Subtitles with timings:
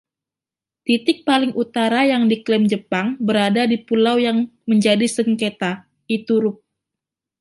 [0.85, 4.37] Titik paling utara yang diklaim Jepang berada di pulau yang
[4.69, 5.71] menjadi sengketa,
[6.17, 6.55] Iturup.